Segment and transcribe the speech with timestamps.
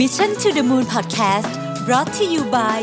[0.00, 1.50] Mission to the Moon Podcast
[1.86, 2.80] brought to you by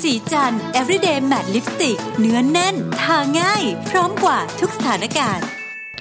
[0.00, 5.46] ศรีจันทร์ everyday matte lipstick เนื้อแน่น ทาง่าย พร้อมกว่าทุกสถานการณ์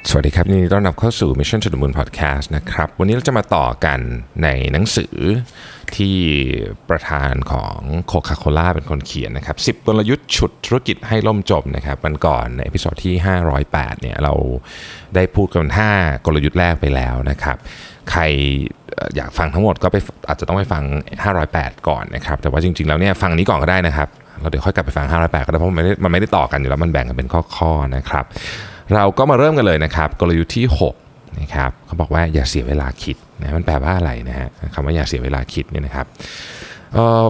[0.10, 4.00] สวัสดีครับยินดีต้อนรับเข้าสู่ Mission to the Moon Podcast นะครับ วันนี้เราจะมาต่อกัน
[4.44, 5.16] ในหนังสือ
[5.96, 6.18] ที่
[6.90, 13.16] ประธานของโคคาโคล่าเป็นคนเขียนนะครับ 10 กลยุทธ์ฉุดธุรกิจให้ล่มจมนะครับวันก่อนใน episode ที่
[13.60, 14.34] 508 เนี่ยเรา
[15.16, 15.68] ได้พูดกัน
[15.98, 17.58] 5 กลยุทธ์แรกไปแล้วนะครับ
[18.12, 18.22] ใคร
[19.16, 19.98] อยากฟังทั้งหมดก็ไป
[20.28, 20.84] อาจจะต้องไปฟัง
[21.36, 24.08] 508 ก่อนนะครับ แต่ว่าจริง ๆ แล้วเนี่ยฟังนี้ก่อนก็ได้นะครับ
[24.40, 28.26] เราเดี๋ยวค่อยกลับไปฟัง 508 ก็ได้เพราะมันไม่ได้มันไม่ได้ต่อกันอยู่แล้วมันแบ่งกันเป็นข้อๆนะครับ
[28.96, 30.66] เราก็มาเริ่มกันเลยนะครับ กลยุทธ์ที่
[31.04, 36.06] 6 นะครับเขาบอกว่าอย่าเสียเวลาคิดนะมันแปลว่าอะไรนะฮะคำว่าอย่าเสียเวลาคิดเนี่ยนะครับ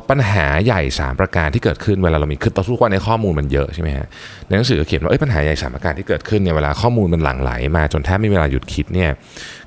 [0.09, 4.07] ปัญหาใหญ่ 3 ประการที่เกิดขึ้นเวลาเรามีคือทุกวันในข้อมูลมันเยอะใช่ไหมฮะ
[4.47, 9.09] ในหนังสือเขียนว่าปัญหาใหญ่สามประการที่เกิดขึ้นเนี่ยเวลาข้อมูลมันหลั่งไหลมาจนแทบไม่มีเวลาหยุดคิดเนี่ย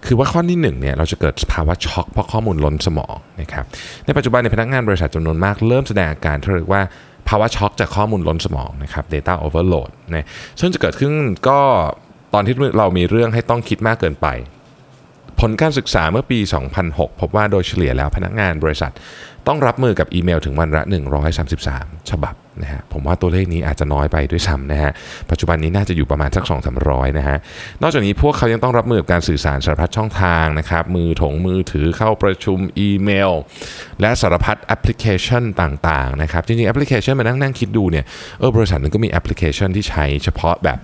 [0.07, 3.65] คือว่าข้อที่หนึ่งเนี่ยเราจะเกิดภาวะช็อกเพราะข้อมูลล้นสมองนะครับ
[4.07, 6.83] ในปัจจุบันในพนักงานบริษัทจำนวนมากเริ่มแสดงอาการที่เรียกว่า
[7.29, 10.27] ภาวะช็อกจากข้อมูลล้นสมองนะครับ data overload นะ
[10.61, 11.13] ซึ่งจะเกิดขึ้น
[11.49, 11.59] ก็
[12.35, 14.29] ตอนที่เรามีเรื่องให้ต้องคิดมากเกินไป
[15.41, 16.39] ผลการศึกษาเมื่อปี
[16.81, 18.93] 2006 พบว่าโดยเฉลี่ยแล้วพนักงานบริษัท
[19.49, 20.83] ต้องรับมือกับอีเมลถึงวันละ
[21.47, 24.93] 133 ฉบับนะฮะผมว่าตัวเลขนี้อาจจะน้อยไปด้วยซ้ำนะฮะ
[25.31, 27.39] ปัจจุบันนี้น่าจะอยู่ประมาณสัก2 3 0 0นะฮะ
[27.83, 33.33] นอกจากนี้พวกเขายังต้องรับมือกับการสื่อสารสารพัดช่องทางนะครับมือถงมือถือเข้าประชุมอีเมล
[34.01, 38.05] และสารพัดแอปพลิเคชันต่างๆนะครับจริงๆแอปพลิเคชันมานั่งนั่งคิดดูเนี่ย
[38.39, 40.79] เออบริษัทนึงก็มีแอปพลิเคชันที่ใช้เฉพาะแบบ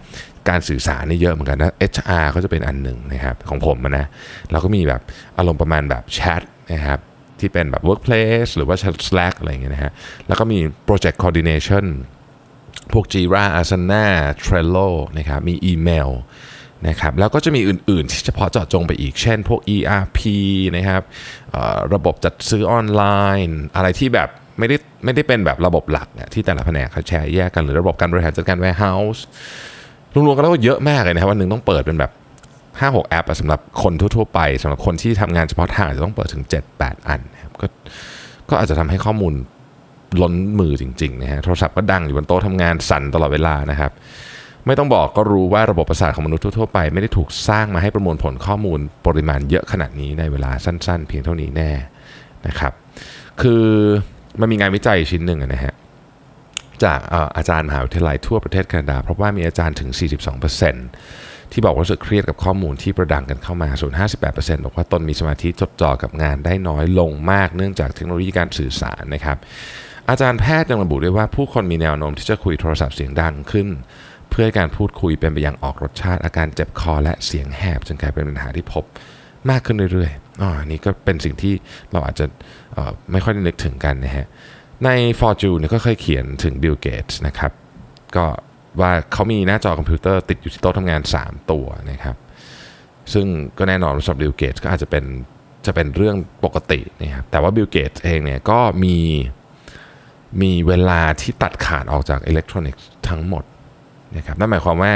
[0.49, 4.07] การสื่อสารนี่เยอะเหมือนกันนะ HR ก็จะเป็นอันหนึ่งนะครับของผมนะ
[4.51, 5.01] เราก็มีแบบ
[5.39, 7.01] อารมณ์ประมาณแบบแชทนะครับ
[7.41, 8.77] ที่เป็นแบบ workplace หรือว่า
[9.09, 9.93] Slack อะไรอย่างเงี้ยนะฮะ
[10.27, 11.85] แล้วก็มี project coordination
[12.93, 14.07] พวก Jira Asana
[14.45, 14.89] Trello
[15.19, 16.11] นะครับมีอีเมล
[16.89, 20.19] นะครับแล้วก็จะมีอื่น ๆ ที่เฉพาะเจาะจงไปอีก เช่นพวก ERP
[20.77, 21.03] นะครับ
[21.95, 23.03] ระบบจัดซื้อออนไล
[23.47, 29.21] น์ อะไรที่แบบไม่ได้ไม่ได้เป็นแบบระบบหลักนี่ยที่แต่ละแผนกเขาแชร์แยกกันหรือระบบการบริหารจัดการ warehouse
[30.13, 32.13] รวมๆกันแล้วก็เยอะมากเลยนะครับวันหนึ่งต้องเปิดเป็นแบบ
[32.81, 37.67] 5 6 แอปสำหรับคนทั่ว ๆ ไปสำหรับคนที่ทำงานเฉพาะทางอาจจะต้องเปิดถึง 7 8 อันนะครับ ก็
[38.51, 39.35] ก็อาจจะทำให้ข้อมูล
[40.23, 43.93] ล้นมือจริงๆนะฮะโทรศัพท์ก็ดังอยู่บนโต๊ะทำงานสั่นตลอดเวลานะครับ
[44.67, 51.71] ไม่ต้องบอกก็รู้ว่าระบบประสาทของมนุษย์ทั่วไป ไม่ได้ถูกสร้างมาให้ประมวลผลข้อมูลปริมาณเยอะขนาดนี้ในเวลาสั้น ๆ เพียงเท่านี้แน่
[52.47, 52.73] นะครับ
[53.41, 53.65] คือ
[54.41, 55.75] มันมีงานวิจัยชิ้นหนึ่งนะฮะ
[56.85, 59.91] จากเอ่ออาจารย์มหาวิทยาลัยทั่วประเทศแคนาดาเพราะว่ามีอาจารย์ถึง
[60.65, 63.93] 42% ที่บอกว่ารู้สึกเครียดกับข้อมูลที่ประดังกันเข้ามาส่วน
[64.29, 69.37] 58%บอกว่าตนมีสมาธิจดจ่อกับงานได้น้อยลงมากเนื่องจากเทคโนโลยีการสื่อสารนะครับ
[70.09, 73.69] อาจารย์แพทย์ยังระบุด้วยว่าผู้คนมีแนวโน้มที่จะคุยโทรศัพท์เสียงดังขึ้น
[74.31, 78.85] เพื่อให้การพูดคุยเป็นไปอย่างออกรสชาติอาการเจ็บคอและเสียงแหบจนกลายเป็นปัญหาที่พบ
[79.51, 81.55] มากขึ้นเรื่อยๆอ๋อนนี้ก็เป็นสิ่งที่
[81.93, 82.27] เราอาจจะ
[82.77, 84.27] ออไม่ค่อยได้นึกถึงกันนะฮะ
[84.85, 84.91] ใน
[85.21, 87.53] Fortune เนี่ยก็เคยเขียนถึง Bill Gates นะครับ
[88.17, 88.27] ก็
[88.81, 92.17] ว่าเขามีหน้าจอคอมพิวเตอร์ติดอยู่ที่โต๊ะทำงาน 3 ตัวนะครับ
[93.13, 93.27] ซึ่ง
[93.59, 95.05] ก็แน่นอนสำหรับ Bill Gates ก็อาจจะเป็น
[95.67, 98.97] จะเป็นเรื่องปกตินะครับแต่ว่า Bill Gates เองเนี่ยก็มี
[100.43, 103.45] มีเวลาที่ตัดขาดออกจากอิเล็กทรอนิกส์ทั้งหมด
[104.17, 104.93] นะครับนั่นหมายความว่า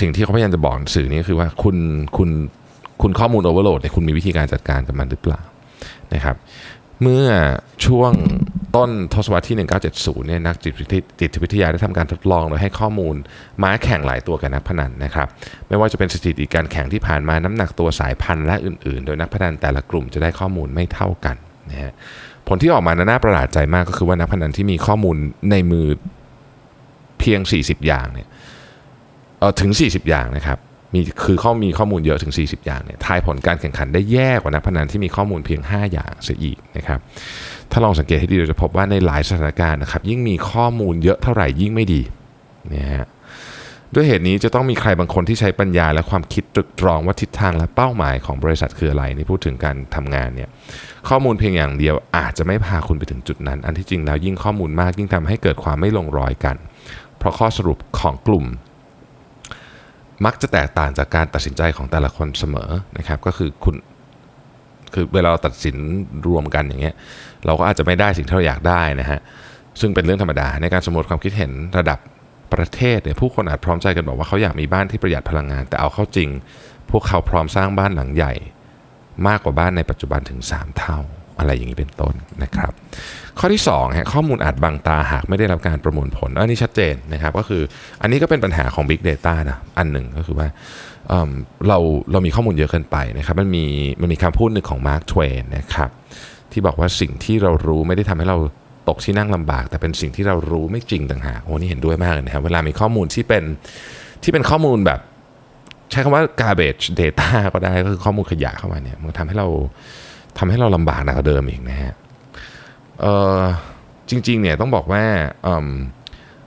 [0.00, 1.76] สิ่งที่เขาพยายามจะบอกสื่อนี้คือว่าคุณ
[2.16, 2.30] คุณ
[3.02, 5.40] คุณข้อมูล overload เนี่ยคุณมีวิธีการจัดการกับมันหรือเปล่า
[6.14, 6.36] นะครับ
[7.02, 7.26] เมื่อ
[7.86, 8.12] ช่วง
[8.76, 9.56] ต้นทศวรรษที่
[9.90, 10.70] 1970 เนี่ยนักจิ
[11.32, 13.14] ตวิทยาได้ทำการทดลองโดยให้ข้อมูล
[13.62, 15.28] ม้าแข่งหลายตัวกับนักพนันนะครับ
[15.68, 21.36] ไม่ว่าจะเป็นสถิติการแข่งที่ผ่านมาน้ำหนักตัวสายพันธุ์และอื่นๆ โดยนักพนันแต่ละกลุ่มจะได้ข้อมูลไม่เท่ากัน
[21.70, 21.92] นะฮะ
[22.48, 25.16] ผลที่ออกมาน่าประหลาดใจมากก็คือว่านักพนันที่มีข้อมูล
[25.50, 25.86] ในมือ
[27.20, 28.28] เพียง 40 อย่างเนี่ย
[29.38, 30.58] เออถึง 40 อย่างนะครับ
[30.94, 36.98] มีคือข้อมีข้อมูลเยอะถึง 40 อย่างเนี่ยทายผลการแข่งขันได้แย่กว่านักพนันที่มีข้อมูลเพียง 5 อย่างเสียอีกนะครับ
[37.70, 42.02] ถ้าลองสังเกตให้ดีเราจะพบว่าในหลายสถานการณ์นะครับยิ่งมีข้อมูลเยอะเท่าไหร่ยิ่งไม่ดี
[42.74, 43.06] นะฮะ
[43.94, 50.48] ด้วยเหตุนี้จะต้องมีใครบางคนที่ใช้ปัญญาและความคิดตรึกตรองว่าทิศทางและเป้าหมายของบริษัทคืออะไรนี่พูดถึงการทำงานเนี่ย
[51.08, 56.56] ข้อมูลเพียงอย่างเดียวอาจจะไม่พาคุณไปถึงจุดนั้น อันที่จริงแล้วยิ่งข้อมูลมากยิ่งทำให้เกิดความไม่ลงรอยกัน
[57.18, 58.44] เพราะข้อสรุปของกลุ่ม
[60.24, 63.76] มักจะแตกต่างจากการตัดสินใจของแต่ละคนเสมอนะครับ ก็คือคุณ
[64.94, 65.76] คือเวลาเราตัดสิน
[66.28, 66.94] รวมกันอย่างเงี้ย
[67.46, 69.20] เราก็อาจจะไม่ได้สิ่งที่เราอยากได้นะฮะ
[69.80, 71.98] ซึ่งเป็นเรื่องธรรมดาในการสำรวจความคิดเห็นระดับ
[72.54, 76.28] ประเทศเนี่ยผู้คนอาจพร้อมใจกันบอกว่าเขาอยากมีบ้านที่ประหยัดพลังงาน แต่เอาเข้าจริง
[76.90, 78.32] พวกเขาพร้อมสร้างบ้านหลังใหญ่
[79.26, 80.98] มากกว่าบ้านในปัจจุบันถึง 3 เท่า
[81.40, 82.72] อะไรอย่างนี้เป็นต้นนะครับ
[83.38, 87.62] ข้อที่2ฮะข้อมูลอาจบังตาหากไม่ได้รับการประมวลผลอันนี้ชัดเจนนะครับก็คือ
[88.02, 90.48] อันนี้ก็เป็นปัญหาของ Big Data นะอันหนึ่งก็คือว่า
[91.08, 91.78] เเรา
[92.12, 93.64] เรามีข้อมูลเยอะเกินไปนะครับมันมี
[94.00, 95.90] มันมีคำพูดหนึ่งของ Mark Twain นะครับ
[96.52, 98.38] ที่บอกว่าสิ่งที่เรารู้ไม่ได้ทำให้เรา
[98.88, 103.44] ตกที่นั่งลำบาก แต่เป็นสิ่งที่เรารู้ไม่จริงต่างหากโอ้นี่เห็นด้วยมากเลยนะครับเวลามีข้อมูลที่เป็น
[104.22, 105.00] ที่เป็นข้อมูลแบบ
[105.90, 109.48] ใช้คำว่า garbage data ก็ได้ก็คือข้อมูลขยะเข้ามาเนี่ยมันทำให้เรา
[110.38, 111.94] ทำให้เราลำบากหนักกว่าเดิมอีกนะฮะ
[114.10, 115.04] จริงๆเนี่ยต้องบอกว่า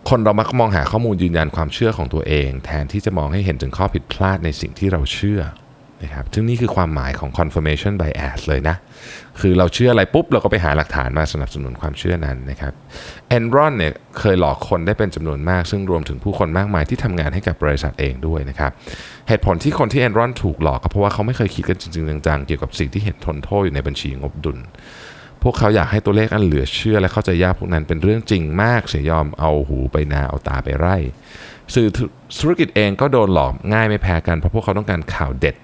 [0.09, 5.41] คนเรามักมองหาข้อมูลยืนยันความเชื่อของตัวเอง แทนที่จะมองให้เห็นถึงข้อผิดพลาดในสิ่งที่เราเชื่อ
[6.03, 8.75] นะครับซึ่งนี่คือความหมายของ confirmation bias เลยนะ
[9.39, 12.73] คือเราเชื่ออะไรปุ๊บ เราก็ไปหาหลักฐานมาสนับสนุนความเชื่อนั้นนะครับ
[13.27, 18.71] แอนรอนเนี่ยเคยหลอกคนได้เป็นจำนวนมาก ซึ่งรวมถึงผู้คนมากมายที่ทำงานให้กับบริษัทเองด้วยนะครับ
[19.27, 24.57] เหตุผลที่คนที่แอนรอนถูกหลอกก็เพราะว่าเขาไม่เคยคิดกันจริงๆจังๆเกี่ยวกับสิ่งที่เห็นทนโทษอยู่ในบัญชีงบดุล
[25.43, 30.95] พวกเขาอยากให้ตัวเลขอันเหลือเชื่อและเข้าใจยากพวกนั้นเป็นเรื่องจริงมาก เสียยอมเอาหูไปนาเอาตาไปไร่
[31.73, 31.87] สื่อ
[32.39, 35.55] ธุรกิจเองก็โดนหลอกง่ายไม่แพ้กันเพราะพวกเขาต้องการข่าวเด็ด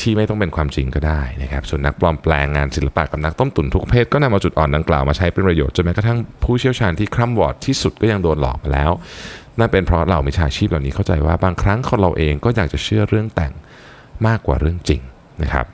[0.00, 8.90] ที่ไม่ต้องเป็นความจริงก็ได้นะครับส่วนนักปลอมแปลงงานศิลปะกับนักต้มตุ๋นทุกประเพศก็นำเอาจุดอ่อนดังกล่าวมาใช้เป็นประโยชน์จนแม้กระทั่งผู้เชี่ยวชาญที่คร่ำวอดที่สุดก็ยังโดนหลอกมาแล้ว
[9.58, 13.52] นั่นเป็นเพราะเหล่ามิจฉาชีพเหล่านี้เข้าใจว่าบางครั้งคนเราเองก็อยากจะเชื่อเรื่องแต่ง
[14.26, 15.00] มากกว่าเรื่องจริง
[15.42, 15.66] นะครับ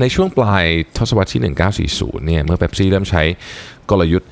[0.00, 0.64] ในช่วงปลาย
[0.96, 3.22] ทศวรรษที่ 1940เนี่ยเมื่อเป๊ปซี่เริ่มใช้
[3.90, 4.30] กลยุทธ์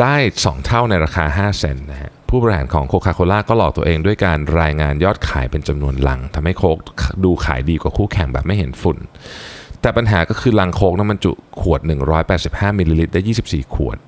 [0.00, 6.78] ได้ 2 เท่าในราคา 5 เซนต์นะฮะ ผู้บริหารของโคคาโคล่าก็หลอกตัวเองด้วยการรายงานยอดขายเป็นจำนวนลังทำให้โค้ก
[7.24, 8.98] ดูขายดีกว่าคู่แข่งแบบไม่เห็นฝุ่น
[9.80, 11.80] แต่ปัญหาก็คือลังโค้กนั้นบรรจุขวด
[12.30, 13.98] 185มิลลิลิตรได้ 24 ขวด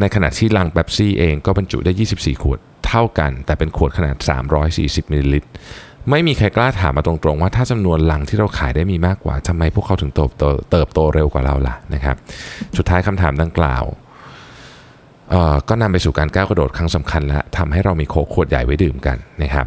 [0.00, 4.16] ในขณะที่ลังเป๊ปซี่เองก็บรรจุได้ 24 ขวดเท่ากัน แต่เป็นขวดขนาด
[4.64, 5.48] 340มิลลิลิตร
[6.10, 12.16] ไม่มีใครกล้าถามมาตรงๆ ว่าถ้าจำนวนลังที่เราขายได้มีมากกว่าทำไมพวกเขาถึงเติบโตเติบโตเร็วกว่าเราล่ะนะครับ
[12.76, 13.84] สุดท้ายคำถามดังกล่าว
[15.68, 19.66] ก็นำไปสู่การก้าวกระโดดครั้งสำคัญและทำให้เรามีโค้กขวดใหญ่ไว้ดื่มกันนะครับ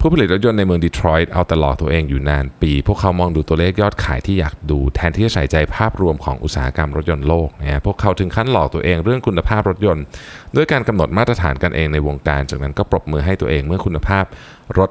[0.00, 10.04] ผู้ผลิตรถยนต์ในเมืองดีทรอยต์เอาแต่หลอกตัวเองอยู่นานปี พวกเขามองดูตัวเลขยอดขายที่อยากดูแทนที่จะใส่ใจภาพรวมของอุตสาหกรรมรถยนต์โลกนะฮะพวกเขาถึงขั้นหลอกตัวเองเรื่องคุณภาพรถยนต์
[10.56, 14.24] ด้วยการกำหนดมาตรฐานกันเองในวงการ จากนั้นก็ปรบมือให้ตัวเองเมื่อคุณภาพ
[14.78, 14.90] รถ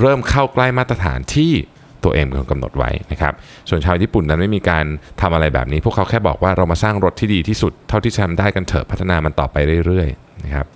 [0.00, 1.52] เริ่มเข้าใกล้มาตรฐานที่
[2.04, 3.32] ตัวเองเป็นคนกำหนดไว้นะครับ
[3.68, 4.84] ส่วนชาวญี่ปุ่นนั้นไม่มีการ
[5.20, 9.56] ทำอะไรแบบนี้ พวกเขาแค่บอกว่าเรามาสร้างรถที่ดีที่สุดเท่าที่จะทำได้กันเถอะพัฒนามันต่อไป
[9.86, 10.66] เรื่อยๆนะครับ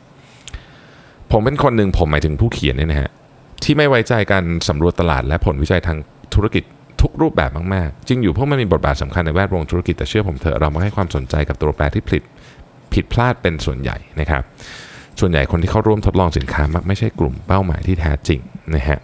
[1.30, 3.10] ผมเป็นคนหนึ่งผมหมายถึงผู้เขียนเนี่ยนะฮะ
[3.64, 5.98] ที่ไม่ไว้ใจการสำรวจตลาดและผลวิจัยทาง
[6.34, 6.64] ธุรกิจ
[7.02, 12.22] ทุกรูปแบบมากๆ จริงอยู่พราะมันมีบทบาทสำคัญในแวดวงธุรกิจแต่เชื่อผมเถอะเราไม่ให้ความสนใจกับตัวแปรที่ผิด
[12.94, 14.42] ผิดพลาดเป็นส่วนใหญ่นะครับ
[15.20, 18.40] ส่วนใหญ่คนที่เข้าร่วมทดลองสินค้ามักไม่ใช่กลุ่มเป้าหมายที่แท้จริง
[18.74, 18.98] นะฮะ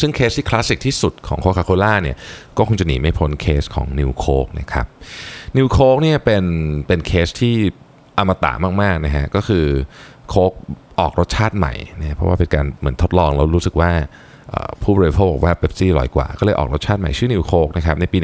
[0.00, 2.16] ซึ่งเคสที่คลาสสิกที่สุดของโคคาโคล่าเนี่ย
[2.56, 4.86] ก็คงจะหนีไม่พ้นเคสของ New Coke นะครับ
[5.56, 6.44] New Coke เนี่ยเป็น
[6.86, 7.54] เป็นเคสที่
[8.18, 8.52] อมตะ
[8.82, 9.66] มากๆนะฮะก็คือ
[10.28, 10.52] โค้ก
[11.00, 13.92] ออกรสชาติใหม่นะเพราะว่าเป็นการเหมือนทดลองเรารู้สึกว่า
[14.82, 18.18] ผู้บริโภคบอกว่าเป๊ปซี่อร่อยกว่า ก็เลยออกรสชาติใหม่ชื่อ New Coke นะครับในปี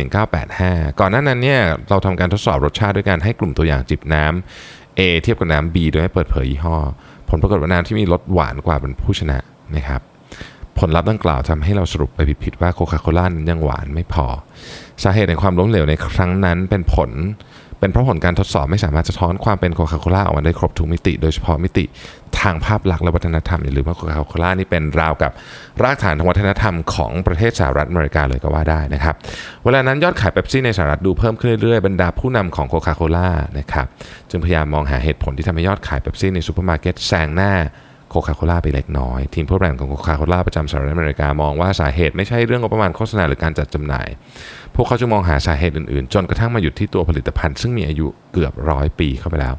[0.46, 1.60] 1985 ก่อนหน้านั้นเนี่ย
[1.90, 6.76] เราทำการทดสอบรสชาติด้วยการให้กลุ่มตัวอย่างจิบน้ำ A เทียบกับน้ำ B โดยไม่เปิดเผยยี่ห้อ
[7.28, 9.38] ผลปรากฏว่าน้ำที่มีรสหวานกว่าเป็นผู้ชนะ
[9.76, 10.00] นะครับ
[10.78, 14.26] ผลลัพธ์ดังกล่าวทำให้เราสรุปไปผิดๆว่าโคคาโคล่านั้นยังหวานไม่พอ
[15.02, 17.10] สาเหตุในความล้มเหลวในครั้งนั้นเป็นผล
[17.80, 21.84] เป็นเพราะผลการทดสอบไม่สามารถสะท้อนความเป็นโคคาโคล่าออกมาได้ครบทุกมิติ โดยเฉพาะมิติ
[22.40, 25.32] ทางภาพลักษณ์และวัฒนธรรมอย่าลืมว่าโคคาโคล่านี่เป็นราวกับ
[25.82, 29.14] รากฐานทางวัฒนธรรมของประเทศสหรัฐอเมริกาเลยก็ว่าได้นะครับ
[29.64, 33.86] เวลานั้นยอดขายเป๊ปซี่ในสหรัฐดูเพิ่มขึ้นเรื่อยๆ บรรดาผู้นำของโคคาโคล่านะครับ
[34.30, 37.52] จึงพยายามมองหาเหตุผลที่ทำให้ยอดขายเป๊ปซี่ในซูเปอร์มาร์เก็ตแซงหน้า
[38.20, 44.08] โคคาโคล่าไปเล็กน้อย ทีมผู้บริหารของโคคาโคล่าประจำสหรัฐอเมริกามองว่าสาเหตุไม่ใช่เรื่องงบประมาณโฆษณาหรือการจัดจำหน่าย
[44.74, 49.54] พวกเขาจะมองหาสาเหตุอื่นๆ จนกระทั่งมาหยุดที่ตัวผลิตภัณฑ์ ซึ่งมีอายุเกือบร้อยปีเข้าไปแล้ว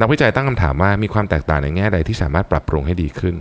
[0.00, 3.36] นักวิจัยตั้งคำถามว่ามีความแตกต่างในแง่ใดที่สามารถปรับปรุงให้ดีขึ้น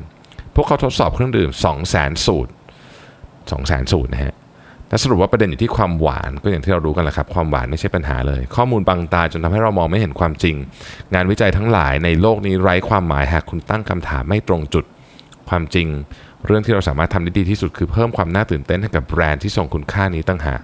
[0.56, 2.52] พวกเขาทดสอบเครื่องดื่ม 2 0 0 0 0 0สูตร
[3.50, 4.34] 2 0 0 0 0สูตรนะฮะ
[4.92, 10.56] และสรุปว่าประเด็นอยู่ที่ความหวานก็อย่างที่เรารู้กันแหละครับ ความหวานไม่ใช่ปัญหาเลย ข้อมูลบังตาจนทำให้เรามองไม่เห็นความจริง
[11.14, 14.86] งานวิจัยทั้งหลายในโลกนี้ไร้ความหมายหากคุณตั้งคำถามไม่ตรงจุด
[15.50, 15.88] ความจริง
[16.46, 20.62] เรื่องที่เราสามารถทำได้ดีที่สุดคือเพิ่มความน่าตื่นเต้นให้กับแบรนด์ที่ทรงคุณค่านี้ตั้งหาก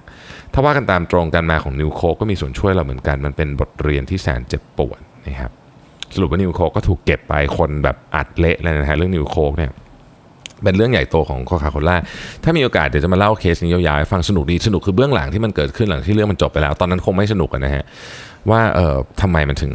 [0.53, 5.51] ถ้าว่ากันตามตรงกันมาของนิวโคก็มีส่วนช่วยเราเหมือนกันมันเป็นบทเรียนที่แสนเจ็บปวดนะครับ
[6.15, 9.72] สรุปว่า New Coke ก็ถูกเก็บไปโดนแบบอัดเละเลยนะฮะเรื่อง New Coke เนี่ย
[10.64, 11.98] เป็นเรื่องใหญ่โตของโคคาโคล่า
[12.44, 17.84] ถ้ามีโอกาสเดี๋ยวจะมาเล่าเคสนี้ยาวๆให้ฟังสนุกดีสนุกคือเบื้องหลังที่มันเกิดขึ้นหลังที่เรื่องมันจบไปแล้ว ตอนนั้นคงไม่สนุกนะฮะ
[18.50, 19.74] ว่าเอ่อทำไมมันถึง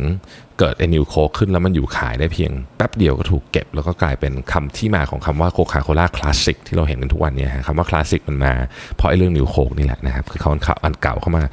[0.59, 8.53] เกิดไอ้ New Coke ขึ้นแล้วมันอยู่ขายได้เพียงแป๊บเดียวก็ถูกเก็บ แล้วก็กลายเป็นคำที่มาของคำว่าโคคาโคล่าคลาสสิกที่เราเห็นกันทุกวันนี้ฮะคำว่าคลาสสิกมันมา
[8.97, 10.51] เพราะไอ้เรื่อง New Coke นี่แหละนะครับคือเขา
[10.85, 11.45] อันเก่าเข้ามา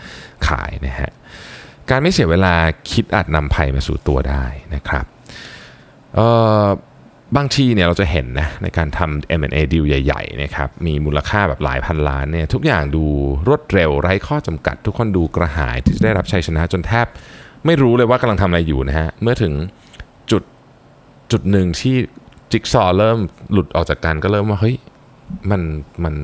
[0.47, 1.11] ขายนะฮะ
[1.89, 2.53] การไม่เสียเวลา
[2.91, 4.43] คิดอาจนำภัยมาสู่ตัวได้
[4.75, 5.05] นะครับ
[6.15, 6.27] เอ่
[6.63, 6.65] อ
[7.37, 13.05] บางทีเนี่ยเราจะเห็นนะในการทำ M&A ดีลใหญ่ๆนะครับมีมูลค่าแบบหลายพันล้านเนี่ยทุกอย่างดู
[13.47, 17.05] รวดเร็วไร้ข้อจำกัด ทุกคนดูกระหายที่จะได้รับชัยชนะจนแทบ
[17.65, 19.53] ไม่รู้เลยว่ากำลังทำอะไรอยู่นะฮะเมื่อถึง
[20.31, 20.43] จุด
[21.31, 21.95] จุดหนึ่งที่
[22.51, 23.19] จิ๊กซอว์เริ่ม
[23.51, 24.75] หลุดออกจากกันก็เริ่มว่าเฮ้ย
[25.51, 25.61] มัน
[26.03, 26.15] มัน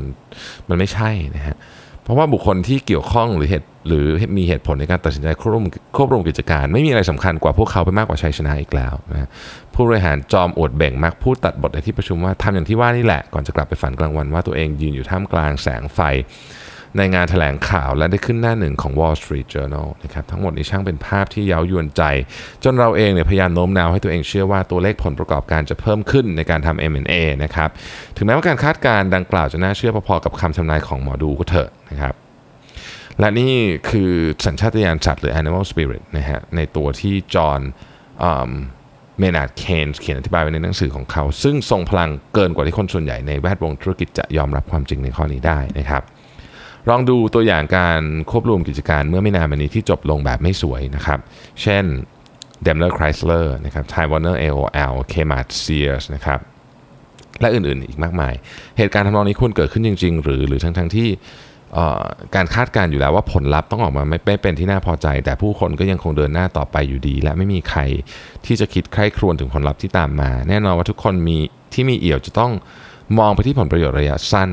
[0.70, 1.56] มันไม่ใช่นะฮะ
[2.02, 5.66] เพราะว่าบุคคลที่เกี่ยวข้องหรือเหตุ หรือมีเหตุผลในการตัดสินใจควบรวม
[5.96, 9.30] ควบรวมกิจการ ไม่มีอะไรสำคัญกว่าพวกเขาไปมากกว่าชัยชนะอีกแล้วนะฮะ
[9.74, 16.00] ผู้บริหารจอมอวดเบ่งมักพูดตัดบทในที่ประชุมว่าทำอย่างที่ว่านี่แหละ ก่อนจะกลับไปฝันกลางวันว่าตัวเองยืนอยู่ท่ามกลางแสงไฟ
[16.98, 22.04] ในงานแถลงข่าวและได้ขึ้นหน้าหนึ่งของ Wall Street Journal นะครับทั้งหมดนี้ช่างเป็นภาพที่เย้ายวนใจ
[22.64, 27.14] จนเราเองเนี่ยพยายามโน้มน้าวให้ตัวเองเชื่อว่าตัวเลขผลประกอบการจะเพิ่มขึ้นในการทำ M&A
[27.44, 27.70] นะครับ
[28.16, 32.14] ถึงแม้ว่าการคาดการณ์ดังกล่าวจะน่าเชื่อพอๆกับคำทำนายของหมอดูก็เถอะนะครับ
[33.20, 33.54] และนี่
[33.90, 34.12] คือ
[34.46, 37.62] สัญชาตญาณสัตว์หรือ animal spirit นะฮะในตัวที่จอห์น
[39.20, 46.04] เมนาร์ดเคนส์เขียนอธิบายไว้ในหนังสือของเขา ซึ่งทรงพลังเกินกว่าที่คนส่วนใหญ่ในแวดวงธุรกิจจะยอมรับความจริงในข้อนี้ได้นะครับ
[46.90, 51.20] ลองดูตัวอย่างการควบรวมกิจการเมื่อไม่นานมานี้ที่จบลงแบบไม่สวยนะครับ
[51.62, 51.86] เช่น
[52.66, 56.40] Daimler Chrysler นะครับ Time Warner AOL Kmart Sears นะครับ
[57.42, 58.34] และอื่นๆอีกมากมาย
[58.78, 61.10] เหตุการณ์ทำนองนี้ควรเกิดขึ้นจริง ๆ หรือหรือทั้งทั้งที่
[62.36, 67.82] การคาดการณ์อยู่แล้วว่าผลลัพธ์ต้องออกมาไม่เป็นที่น่าพอใจ แต่ผู้คนก็ยังคงเดินหน้าต่อไปอยู่ดี และไม่มีใคร
[68.46, 71.38] ที่จะคิดใคร่ครวญถึงผลลัพธ์ที่ตามมา แน่นอนว่าทุกคนมี
[71.74, 72.52] ที่มีเอี่ยวจะต้อง
[73.18, 74.52] มองไปที่ผลประโยชน์ระยะสั้น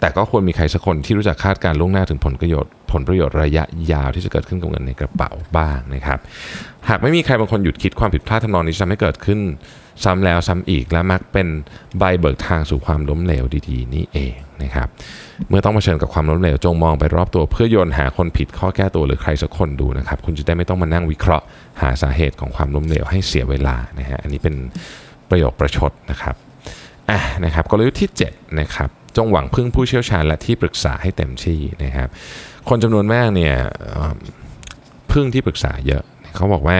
[0.00, 6.18] แต่ก็ควรมีใครสักคนที่รู้จักคาดการล่วงหน้าถึงผลประโยชน์ ผลประโยชน์ระยะยาวที่จะเกิดขึ้นกับเงินในกระเป๋าบ้างนะครับ
[6.88, 9.40] หากไม่มีใครบางคนหยุดคิดความผิดพลาดทำนองนี้จะไม่เกิดขึ้น
[10.04, 11.48] ซ้ำแล้วซ้ำอีกและมักเป็น
[11.98, 14.88] ใบเบิกทางสู่ความล้มเหลวดีๆ นี่เองนะครับ
[15.48, 21.44] เมื่อต้องเผชิญกับความล้มเหลวจงมองไปรอบตัวเพื่อโยนหาคนผิดข้อแก้ตัวหรือใครสักคนดูนะครับ คุณจะได้ไม่ต้องมานั่งวิเคราะห์
[21.82, 24.54] หาสาเหตุของความล้มเหลวให้เสียเวลานะฮะอันนี้เป็น
[25.30, 26.34] ประโยคประชดนะครับ
[27.10, 32.08] อะนะครับกลยุทธ์ที่7นะครับจงหวังพึ่งผู้เชี่ยวชาญและที่ปรึกษาให้เต็มที่นะครับ
[32.68, 33.54] คนจำนวนมากเนี่ย
[35.12, 36.02] พึ่งที่ปรึกษาเยอะ
[36.36, 36.78] เขาบอกว่า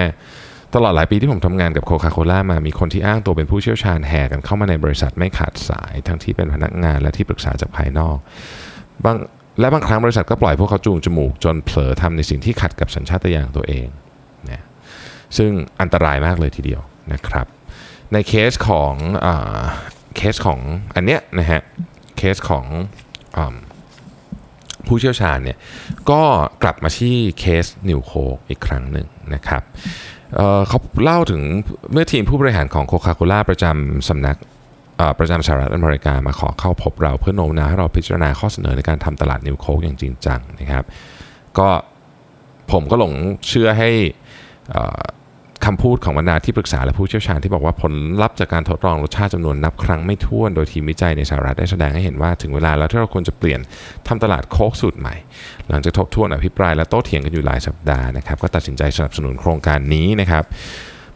[0.74, 8.16] ตลอดหลายปีที่ผมทำงานกับโคคาโคล่ามามีคนที่อ้างตัวเป็นผู้เชี่ยวชาญแห่กันเข้ามาในบริษัทไม่ขาดสาย ทั้งที่เป็นพนักงานและที่ปรึกษาจากภายนอก
[9.04, 9.16] บาง
[9.60, 13.86] และบางครั้งบริษัทก็ปล่อยพวกเขาจูงจมูก จนเผลอทำในสิ่งที่ขัดกับสัญชาตญาณตัวเอง
[14.50, 14.62] นะ
[15.36, 16.82] ซึ่งอันตรายมากเลยทีเดียว
[17.12, 17.46] นะครับ
[18.12, 18.94] ในเคสของ
[19.26, 19.28] อ
[20.16, 20.60] เคสของ
[20.94, 21.62] อันเนี้ยนะฮะ
[22.18, 22.66] เคสของ
[23.38, 23.40] อ
[24.88, 25.58] ผู้เชี่ยวชาญเนี่ย
[26.10, 26.22] ก็
[26.62, 28.12] กลับมาที่เคสนิวโค
[28.48, 29.62] อีกครั้งหนึ่งนะครับ
[30.68, 31.42] เขาเล่าถึง
[31.92, 34.36] เมื่อทีมผู้บริหารของโคคาโคล่าประจำสำนัก
[35.18, 40.84] ประจำสหรัฐอเมริกามาขอเข้าพบเราเพื่อโน้มน้าวให้เราพิจารณาข้อเสนอในการทำตลาดนิวโคกอย่างจริงจังนะครับ
[41.58, 41.68] ก็
[42.72, 43.12] ผมก็หลง
[43.48, 43.90] เชื่อให้
[45.64, 47.92] คำพูดของบรรดาที่ปรึกษาและผู้เชี่ยวชาญที่บอกว่าผล
[48.22, 53.60] ลัพธ์จากการทดลองรสชาติจำนวนนับครั้งไม่ถ้วนโดยทีมวิจัยในสหรัฐได้แสดงให้เห็นว่าถึงเวลาแล้วที่เราควรจะเปลี่ยน
[54.08, 55.14] ทำตลาดโค้กสูตรใหม่
[55.68, 60.44] หลังจากทบทวนอภิปรายและโต้เถียงกันอยู่หลายสัปดาห์นะครับก็ตัดสินใจสนับสนุนโครงการนี้นะครับ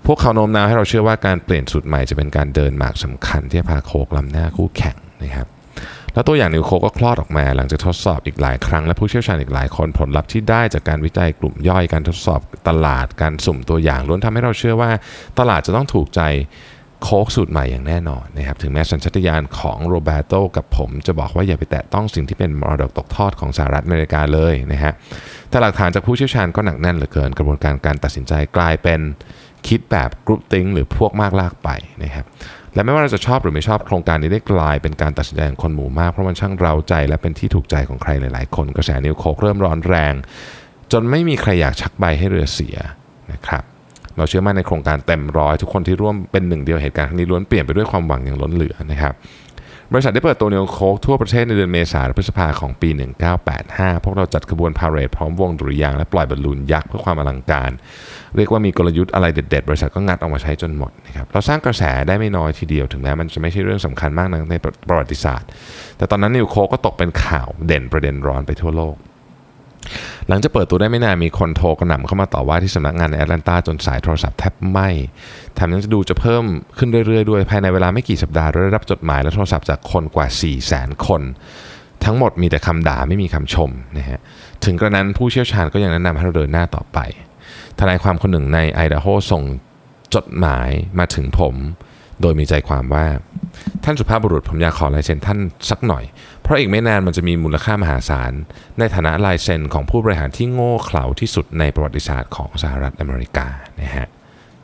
[0.07, 5.58] พวกเขาโน้มน้าวให้เราเชื่อว่าการเปลี่ยนสูตรใหม่จะเป็นการเดินหมากสำคัญที่จะพาโค้กลำหน้าคู่แข่งนะครับ
[6.15, 14.91] แล้วตัวอย่างนิวโคก็คลอดออกมา หลังจากทดสอบอีกหลายครั้งและผู้เชี่ยวชาญอีกหลายคนผลลัพธ์ที่ได้จากการวิจัยกลุ่มย่อยการทดสอบตลาดการสุ่มตัวอย่างล้วนทำให้เราเชื่อว่า
[15.39, 16.21] ตลาดจะต้องถูกใจ
[17.03, 24.93] โค้กสูตรใหม่อย่างแน่นอนนะครับถึงแม้สัญชาตญาณของโรเบอร์โตกับผมจะบอกว่าอย่าไปแตะต้องสิ่งที่เป็นมรดกตกทอดของสหรัฐอเมริกาเลยนะฮะ
[25.51, 29.01] แต่หลักฐานจากผู้เชี่ยวชาญก็หนักแน่นเหลือเกิน กระบวนการการตัดสินใจกลายเป็น
[29.69, 31.69] คิดแบบ groupthink หรือพวกมากลากไป
[32.03, 32.25] นะครับ
[32.75, 40.15] และไม่ว่าเราจะชอบหรือไม่ชอบโครงการนี้ได้กลายเป็นการตัดสินใจของคนหมู่มากเพราะมันช่างเร้าใจและเป็นที่ถูกใจของใครหลาย ๆ คนกระแส New Coke เริ่มร้อนแรง
[40.93, 42.77] จนไม่มีใครอยากชักใบให้เรือเสีย
[43.33, 43.65] นะครับ
[44.17, 49.15] เราเชื่อมั่นในโครงการเต็มร้อยทุกคนที่ร่วมเป็นหนึ่งเดียวเหตุการณ์ครั้งนี้ล้วนเปลี่ยนไปด้วยความหวังอย่างล้นเหลือนะครับ
[49.93, 52.91] บริษัทได้เปิดตัวนิวโคกทั่วประเทศในเดือนเมษายนพฤษภาของปี
[53.47, 57.71] 1985 พวกเราจัดขบวนพาเหรดพร้อมวงดุริยางและปล่อยบอลลูนยักษ์เพื่อความอลังการ
[58.37, 64.57] เรียกว่ามีกลยุทธ์อะไรเด็ดๆ บริษัทก็งัดออกมาใช้จนหมดนะครับเราสร้างกระแสได้ไม่น้อยทีเดียวถึงแม้มันจะไม่ใช่เรื่องสำคัญมากนักใน
[64.89, 65.49] ประวัติศาสตร์
[65.99, 68.97] แต่ตอนนั้นนิวโคก็ตกเป็นข่าวเด่นประเด็นร้อนไปทั่วโลก
[70.29, 74.89] หลังจากเปิดตัวได้ไม่นานมีคนโทรกระหน่ำเข้ามาต่อว่าที่สำนักงานในแอตแลนตาจนสายโทรศัพท์แทบไหม้
[75.55, 76.45] แถมยังจะดูจะเพิ่ม
[76.79, 81.23] ขึ้นเรื่อยๆด้วยภายในเวลาไม่กี่สัปดาห์เราได้รับจดหมายและโทรศัพท์จากคนกว่า 4 0 0แสนคน
[82.05, 84.21] ทั้งหมดมีแต่คำด่าไม่มีคำชมนะฮะ
[84.65, 86.99] ถึงกระนั้นผู้เชี่ยวชาญก็ยังแนะนำให้เราเดินหน้าต่อไป
[87.79, 89.43] ทนายความคนหนึ่งในไอดาโฮส่ง
[90.15, 90.69] จดหมาย
[90.99, 91.55] มาถึงผม
[92.21, 93.07] โดยมีใจความว่า
[93.85, 95.39] ท่านสุภาพบุรุษผมอยากขอลายเซ็นท่าน
[95.71, 96.05] สักหน่อย
[96.43, 98.33] เพราะอีกไม่นานมันจะมีมูลค่ามหาศาล
[98.79, 103.47] ในฐานะลายเซ็นของผู้บริหารที่โง่เขลาที่สุดในประวัติศาสตร์ของสหรัฐอเมริกา
[103.81, 104.07] นะฮะ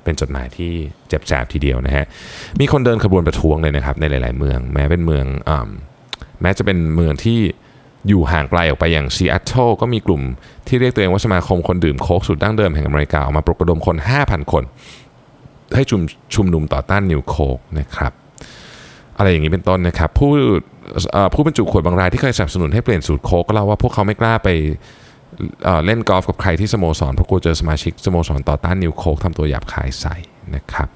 [0.04, 0.72] เป็นจดหมายที่
[1.08, 2.04] เจ็บแสบทีเดียวนะฮะ
[2.60, 5.52] มีคนเดินขบวนประท้วงเลยนะครับในหลาย ๆ เมือง แม้เป็นเมืองอ
[6.40, 7.40] แม้จะเป็นเมืองที่
[8.08, 10.22] อยู่ห่างไกลออกไปอย่างซีแอตเทิลก็มีกลุ่ม
[10.68, 14.64] ที่เรียกตัวเองว่าสมาคมคนดื่มโค้กสูตรดั้งเดิมแห่งอเมริกาออกมาปลุกระดมคน 5,000 คน
[15.74, 16.00] ให้ชุม
[16.34, 18.12] ชุมนุมต่อต้าน New Coke นะครับ
[19.18, 20.30] อะไรอย่างนี้เป็นต้นนะครับ ผู้
[21.34, 24.48] ผู้บรรจุขวดบางรายที่เคยสนับสนุนให้เปลี่ยนสูตรโค้กก็เล่าว่าพวกเขาไม่กล้าไป
[25.86, 30.16] เล่นกอล์ฟกับใครที่สโมสรเพราะกลัวเจอสมาชิกสโมสรต่อต้าน New Coke ทำตัวหยาบคายใส่
[30.54, 30.88] นะครับ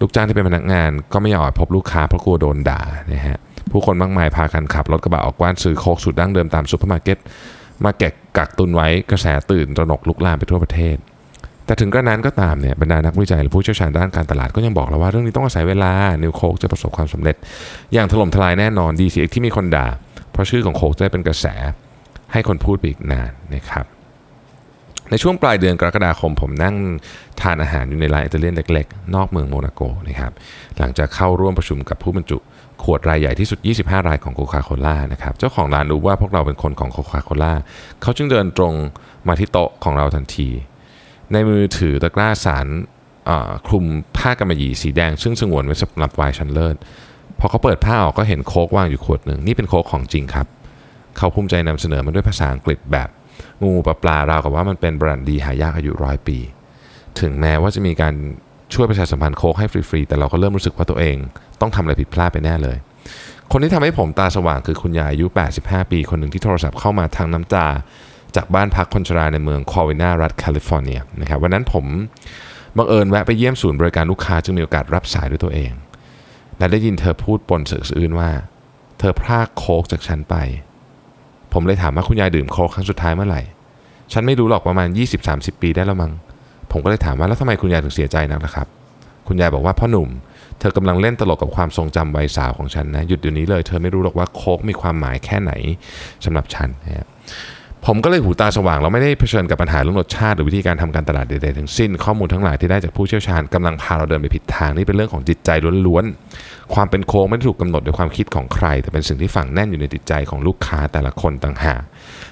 [0.00, 2.80] ลูกจ้างที่เป็นพนักงานก็ไม่อยากออกพบลูกค้าเพราะกลัวโดนด่า
[3.12, 3.38] นะฮะ
[3.70, 7.18] ผู้คนมากมายพากันขับรถกระบะออกกว้านซื้อโค้กสูตรดั้งเดิมตามซูเปอร์มาร์เก็ต
[7.84, 10.96] มาแกะกักตุนไว้กระแสตื่นระหนกลุกลามไปทั่วประเทศ
[11.66, 15.92] แต่ถึงกระนั้นก็ตามเนี่ยบรรดานักวิจัยและผู้เชี่ยวชาญด้านการตลาดก็ยังบอกเราว่าเรื่องนี้ต้องอาศัยเวลา
[16.22, 17.36] นิวโคกจะประสบความสำเร็จ
[17.92, 19.86] อย่างถล่มทลายแน่นอนดีเสิที่มีคนด่า
[20.32, 21.46] เพราะชื่อของโคกจะได้เป็นกระแส
[22.32, 23.84] ให้คนพูดไปอีกนานนะครับ
[25.10, 26.76] ในช่วงปลายเดือนกรกฎาคม ผมนั่ง
[27.40, 30.32] ทานอาหารอยู่ในร้านอิตาเลียนเล็กๆ นอกเมืองโมนาโกนะครับ
[30.78, 32.38] หลังจากเข้าร่วมประชุมกับผู้บรรจุ
[32.82, 37.52] ขวดรายใหญ่ที่สุด 25 รายของโคคาโคล่านะครับ เจ้าของร้านรู้ว่าพวกเราเป็นคนของโคคาโคล่า
[38.02, 38.74] เขาจึงเดินตรง
[39.28, 40.48] มาที่โต๊ะของเราทันที
[41.32, 42.66] ในมือถือตะกร้าสาน
[43.66, 43.84] คลุม
[44.16, 46.76] ผ้ากำมะหยี่สีแดง ซึ่งสงวนไว้สำหรับไวน์ชั้นเลิศ
[47.38, 50.46] พอเขาเปิดผ้าออกก็เห็นโค้กวางอยู่ขวดหนึ่งนี่เป็นโค้กของจริงครับ
[51.16, 53.08] เขาภูมิใจนำเสนอมาด้วยภาษาอังกฤษแบบ
[53.64, 56.38] งูๆ ปลาๆราวกับว่ามันเป็นบรั่นดีหายากอายุร้อยปี
[57.20, 58.14] ถึงแม้ว่าจะมีการ
[58.74, 61.16] ช่วยประชาสัมพันธ์โค้กให้ฟรีๆ แต่เราก็เริ่มรู้สึกว่าตัวเอง
[61.60, 62.76] ต้องทำอะไรผิดพลาดไปแน่เลย
[63.52, 65.26] คนที่ทำให้ผมตาสว่างคือคุณยายอายุ
[65.58, 67.66] 85 ปี คนหนึ่งที่โทรศัพท์เข้ามาทั้งน้ำตา
[68.36, 71.84] จากบ้านพักคนชราในเมือง Covina รัฐแคลิฟอร์เนียนะครับวันนั้นผม
[72.76, 75.72] บังเอิญแวะไปเยี่ยมศูนย์บริการลูกค้าจึงมีโอกาสรับสายด้วยตัวเอง
[76.58, 78.30] และได้ยินเธอพูดปนเสียงสะอื้นว่า
[78.98, 80.34] เธอพรากโค้กจากฉันไป
[81.54, 83.42] ผมเลยถามว่าคุณยายดื่มโค้กครั้งสุดท้ายเมื่อไหร่
[84.12, 84.88] ฉันไม่รู้หรอกประมาณ
[85.24, 86.12] 20-30 ปีได้แล้วมั้ง
[86.72, 88.66] ผมก็เลยถามว่าแล้วทำไมคุณยายถึงเสียใจนักนะครับ
[89.28, 90.08] คุณยายบอกว่าพ่อหนุ่ม
[90.58, 95.52] เธอกำลังเล่นตลกกับความทรงจำวัยสาวของฉันนะ หยุดเดี๋ยวนี้เลย เธอไม่รู้หรอกว่าโค้กมีความหมายแค่ไหน
[96.24, 97.06] สำหรับฉันนะครับ
[97.88, 105.50] ผมก็เลยหูตาสว่างเราไม่ได้เผชิญกับปัญหาเรื่องรสชาติ หรือวิธีการทำการตลาดใดๆทั้งสิ้นข้อมูลทั้งหลายที่ได้จากผู้เชี่ยวชาญกำลังพาเราเดินไปผิดทางนี่เป็นเรื่องของจิตใจ
[105.86, 111.82] ล้วนๆความเป็นโค้งไม่ได้ถูกกาหนดด้วยความคิดของใคร แต่เป็นสิ่งที่ฝังแน่นอยู่ในจิตใจของลูกค้าแต่ละคนต่างหาก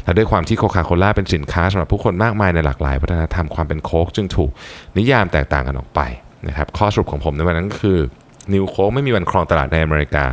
[0.05, 4.51] และด้วยความที่โคคาโคล่าเป็นสินค้าสำหรับผู้คนมากมายในหลากหลายวัฒนธรรมความเป็นโค้กจึงถูก
[4.99, 6.01] นิยามแตกต่างกันออกไป
[6.49, 7.99] นะครับข้อสรุปของผมในวันนั้นก็คือ
[8.53, 10.27] New Coke ไม่มีวันครองตลาดในอเมริกา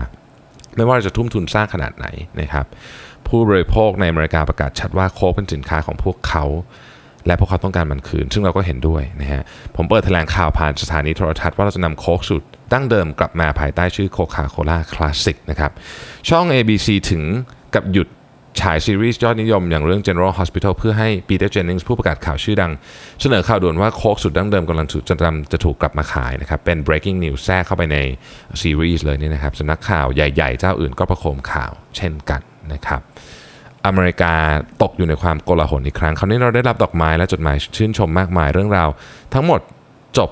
[0.76, 2.08] ไม่ว่าจะทุ่มทุนสร้างขนาดไหน
[2.40, 2.66] นะครับ
[3.30, 6.46] ผู้บริโภคในอเมริกาประกาศชัดว่าโค้กเป็นสินค้าของพวกเขา
[7.26, 9.44] และพวกเขาต้องการมันคืน ซึ่งเราก็เห็นด้วยนะฮะ
[9.76, 12.42] ผมเปิดแถลงข่าวผ่านสถานีโทรทัศน์ว่าเราจะนำโค้กสูตร
[12.74, 15.72] ดั้งเดิมกลับมาภายใต้ชื่อ Coca-Cola Classic นะครับ
[16.30, 17.24] ช่อง ABC ถึง
[17.76, 18.08] กับหยุด
[18.62, 22.72] ฉายซีรีส์ยอดนิยมอย่างเรื่อง General Hospital เพื่อให้ปีเตอร์เจนนิงส์ผู้ประกาศข่าวชื่อดัง
[23.22, 24.98] เสนอข่าวด่วนว่าโค้กสูตรดั้งเดิมกำลังจะ
[25.52, 27.98] จะถูกกลับมาขายนะครับเป็น breaking news แทรกเข้าไปใน
[28.62, 32.42] ซีรีส์เลยนี่นะครับสำนักข่าวใหญ่ ๆ เจ้าอื่นก็ประโคมข่าวเช่นกัน
[32.74, 33.02] นะครับ
[33.86, 34.34] อเมริกา
[34.82, 38.90] ตกอยู่ในความโกลาหลอีกครั้ง คราวนี้เราได้รับดอกไม้และจดหมายชื่นชมมากมายเรื่องราว
[39.34, 39.60] ทั้งหมด
[40.18, 40.30] จบ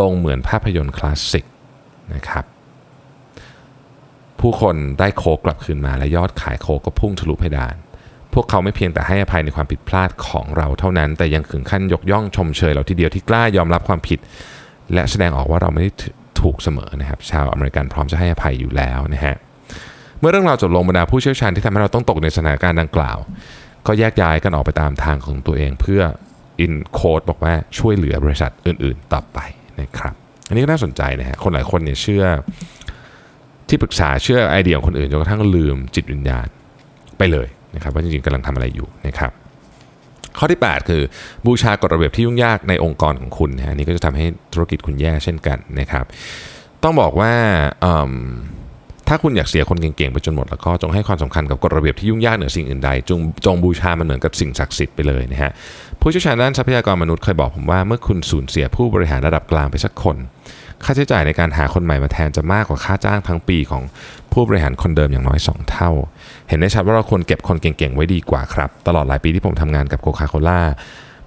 [0.00, 1.44] ลงเหมือนภาพยนตร์คลาสสิก
[2.14, 2.44] นะครับ
[4.40, 7.74] ผู้คนได้โค้กกลับคืนมาและยอดขายโค้กก็พุ่งทะลุเพดาน
[8.34, 14.18] พวกเขาไม่เพียงแต่ให้อภัยในความผิดพลาดของเราเท่านั้น แต่ยังถึงขั้นยกย่องชมเชยเราทีเดียวที่กล้ายอมรับความผิด
[14.92, 15.90] และแสดงออกว่าเราไม่ได้
[16.40, 19.36] ถูกเสมอนะครับ ชาวอเมริกันพร้อมจะให้อภัยอยู่แล้วนะฮะ
[20.20, 23.18] เมื่อเรื่องราวจบลงบรรดาผู้เชี่ยวชาญที่ทำให้เราต้องตกในสถานการณ์ดังกล่าว
[23.86, 26.02] ก็แยกย้ายกันออกไปตามทางของตัวเองเพื่อ
[26.60, 29.38] in quote บอกว่าช่วยเหลือบริษัทอื่นๆต่อไป
[29.80, 30.14] นะครับ
[30.48, 32.24] อันนี้ก็น่าสนใจนะฮะคนหลายคนเนี่ยเชื่อ
[33.68, 36.46] ที่ปรึกษาเชื่อไอเดียของคนอื่นจนกระทั่งลืมจิตวิญญาณ
[37.18, 39.32] ไปเลยนะครับว่าจริงๆกำลังทำอะไรอยู่นะครับ
[40.38, 41.02] ข้อที่ 8 คือ
[41.46, 46.04] บูชากฎระเบียบที่ยุ่งยากในองค์กรของคุณนะนี่ก็จะทำให้ธุรกิจคุณแย่เช่นกันนะครับ
[46.82, 47.32] ต้องบอกว่า
[49.12, 55.50] ถ้าคุณอยากเสียคนเก่งๆไปจนหมดแล้วก็จงให้ความสำคัญกับกฎระเบียบที่ยุ่งยากเหนือสิ่งอื่นใดจงจงบูชามันเหมือนกับสิ่งศักดิ์สิทธิ์ไปเลยนะฮะ
[56.00, 60.16] ผู้เชี่ยวชาญด้านทรัพยากรมนุษย์เคยบอกผมว่าเมื่อคุณสูญเสียผู้บริหารระดับกลางไปสักคน
[60.84, 63.82] ค่าใช้จ่ายในการหาคนใหม่มาแทนจะมากกว่าค่าจ้างทั้งปีของ
[64.32, 65.90] ผู้บริหารคนเดิมอย่างน้อย 2 เท่า
[66.48, 70.60] เห็นได้ชัดว่าเราควรเก็บคนเก่งๆไว้ดีกว่าครับ ตลอดหลายปีที่ผมทำงานกับโคคาโคล่า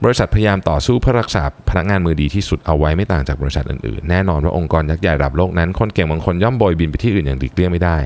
[0.04, 7.98] บริษัทพยายามต่อสู้เพื่อรักษาพนักงานมือดีที่สุดเอาไว้ไม่ต่างจากบริษัทอื่นๆ แน่นอนว่าองค์กรยักษ์ใหญ่ระดับโลกนั้น คนเก่งบางคนย่อมโบยบินไปที่อื่นอย่างดีเลี่ยงไม่ได้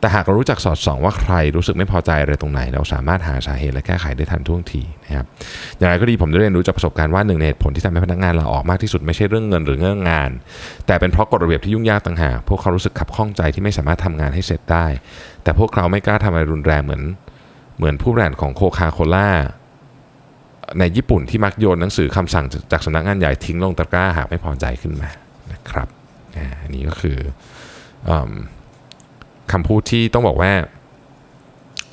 [0.00, 5.26] แต่หากเรารู้จักสอดส่องว่าใครรู้สึกไม่พอใจอะไรตรงไหน เราสามารถหาสาเหตุและแก้ไขได้ทันท่วงทีนะครับ
[5.78, 10.30] อย่างไรก็ดีผมได้เรียนรู้จากประสบการณ์ว่าหนึ่งในเหตุผลที่ทำให้พนักงานลาออกมากที่สุดไม่ใช่เรื่องเงินหรือเรื่องงาน
[10.86, 14.86] แต่เป็นเพราะกฎระเบียบที่ยุ่งยากต่างหากพวกเขารู้สึกขับข้องใจที่ไม่สามารถทำงานให้เสร็จได้
[15.42, 17.02] แต่พวกเขาไม่กล้าทำอะไรรุนแรงเหมือน
[17.78, 19.28] เหมือนผู้บริหารของโคคาโคล่า
[20.78, 25.08] ในญี่ปุ่นที่มักโยนหนังสือคำสั่งจากสำนักงานใหญ่ทิ้งลงตะกร้าหากไม่พอใจขึ้นมา
[25.52, 25.88] นะครับ
[26.62, 27.18] อันนี้ก็คือ
[28.08, 28.10] อ
[29.52, 30.52] คำพูดที่ต้องบอกว่า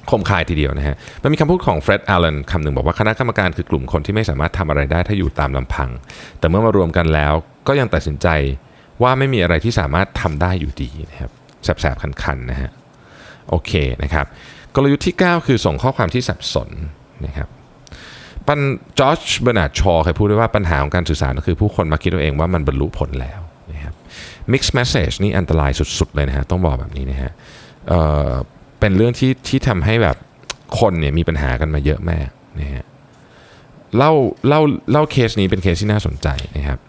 [0.10, 5.90] คมคายทีเดียวนะฮะ มันมีคำพูดของเฟร็ดอัลเลนคำหนึ่งบอกว่าคณะกรรมการคือกลุ่มคนที่ไม่สามารถทำอะไรได้ถ้าอยู่ตามลำพัง
[6.40, 7.34] แต่เมื่อมารวมกันแล้ว
[7.68, 8.28] ก็ยังตัดสินใจ
[9.04, 11.32] ว่าไม่มีอะไรที่สามารถทำได้อยู่ดีนะครับ
[11.64, 12.72] แสบๆคันๆนะฮะ
[13.50, 13.72] โอเค
[14.04, 14.26] นะครับ
[14.76, 16.70] กลยุทธ์ที่ 9 คือส่งข้อความที่สับสน
[17.26, 17.48] นะครับ
[18.48, 18.60] ท่าน
[19.00, 23.40] จอร์จเบอร์นาร์ดชอเคยพูดไว้ว่าปัญหาของการสื่อสารก็คือผู้คนมักคิดไปเองว่ามันบรรลุผลแล้ว
[23.72, 23.94] นะครับ
[24.52, 27.32] mixed message นี่อันตรายสุด ๆ เลยนะฮะต้องบอกแบบนี้นะฮะ
[27.88, 30.18] เเป็นเรื่องที่ที่ทำให้แบบ
[30.80, 32.30] คนเนี่ยมีปัญหากันมาเยอะมาก
[32.60, 32.84] นะฮะ
[33.98, 34.12] เล่า
[34.48, 36.28] เล่าเล่าเคสนี้เป็นเคสที่น่าสนใจ
[36.58, 36.80] นะครับ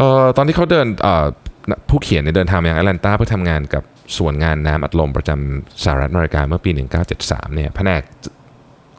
[0.00, 0.86] ออตอนที่เขาเดิน
[1.88, 3.82] ผู้เขียนเนี่ยเดินทางมายังแอตแลนตาเพื่อทำงานกับ
[4.18, 6.70] ส่วนงานน้ำอัดลมประจำสหรัฐอเมริกาเมื่อปี
[7.12, 8.02] 1973เนี่ยแผนก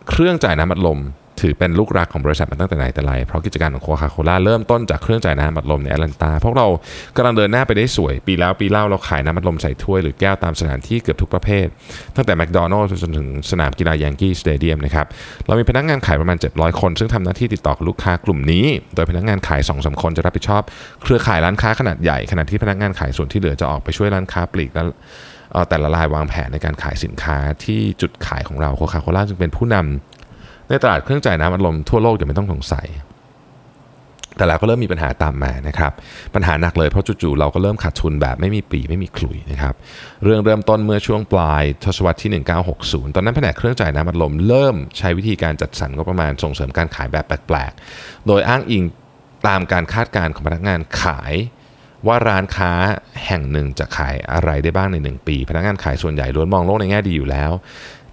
[0.10, 1.00] เครื่องจ่ายน้ำอัดลม
[1.42, 6.68] ถือเป็นลูกรักของบริษัทมาตั้งแต่ไหนแต่ไรเพราะกิจการของโคคาโคล่าเริ่มต้นจากเครื่องจ่ายน้ำอัดลมในแอตแลนตาพวกเรา
[7.18, 11.66] กำลังเดินหน้าไปได้สวย ปีแล้วปีเล่าเราขายน้ำอัดลมใส่ถ้วยหรือแก้วตามสถานที่เกือบทุกประเภท
[12.16, 15.06] ตั้งแต่แมคโดนัลล์จนถึงสนามกีฬายังกี้สเตเดียมนะครับ
[15.48, 20.62] เรามีพนักงานขายประมาณ 700 คน ซึ่งทำหน้าที่ติดต่อกับลูกค้ากลุ่มนี้ โดยพนักงานขาย2อสคนจะรับผิดชอบ
[21.04, 24.84] เครือข่ายร้านค้าขนาดใหญ่ขณะที่พนักงานขายส่วนที่เหลือจะออกไปช่วยร้านค้าปลีกและ
[25.70, 30.11] แต่ละรายวางแผนในการขายสินค้าที่จุดขายของเราโคคาโคล่าจึงเป็นผู้นำ
[30.72, 32.88] ในตลาดเครื่องจ่ายน้ำอัดลมทั่วโลกอย่าไม่ต้องสงสัย
[34.38, 35.92] แต่แล้วก็เริ่มมีปัญหาตามมานะครับ
[36.36, 39.74] ปัญหาหนักเลยเพราะจู่ๆเราก็เริ่มขาดทุนแบบไม่มีปีไม่มีคลุยนะครับ
[40.24, 48.84] เรื่องเริ่มต้นเมื่อช่วงปลายทศวรรษที่ 1960 ตอนนั้นแผนกเครื่องจ่ายน้ำอัดลมเริ่มใช้วิธีการจัดสรรก็ประมาณส่งเสริมการขายแบบแปลกๆ โดยอ้างอิง
[49.48, 51.34] ตามการคาดการณ์ของพนักงานขาย
[52.08, 52.72] ว่าร้านค้า
[53.26, 57.52] แห่งหนึ่งจะขายอะไรได้บ้างใน 1 ปี พนักงานขายส่วนใหญ่ล้วนมองโลกในแง่ดีอยู่แล้ว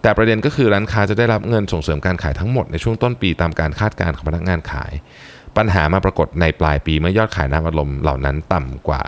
[0.03, 4.93] แต่ประเด็นก็คือร้านค้าจะได้รับเงินส่งเสริมการขายทั้งหมดในช่วงต้นปีตามการคาดการณ์ของพนักงานขาย
[5.57, 9.03] ปัญหามาปรากฏในปลายปีเมื่อยอดขายน้ำอัดลมเหล่านั้นต่ำกว่า